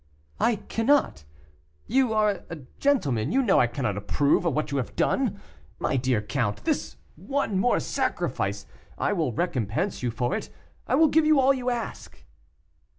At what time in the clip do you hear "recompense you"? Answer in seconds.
9.31-10.09